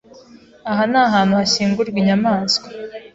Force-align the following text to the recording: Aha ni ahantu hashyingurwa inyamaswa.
Aha 0.71 0.83
ni 0.91 0.97
ahantu 1.05 1.33
hashyingurwa 1.39 1.97
inyamaswa. 2.01 2.67